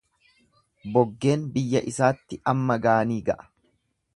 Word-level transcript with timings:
Boggeen 0.95 1.43
biyya 1.57 1.83
isaatti 1.91 2.41
amma 2.53 2.79
gaanii 2.87 3.21
ga'a. 3.29 3.47